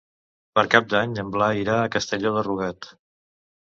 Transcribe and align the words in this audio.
Per 0.59 0.63
Cap 0.75 0.87
d'Any 0.95 1.13
en 1.25 1.31
Blai 1.37 1.63
irà 1.67 1.79
a 1.85 1.95
Castelló 1.99 2.37
de 2.41 2.49
Rugat. 2.53 2.95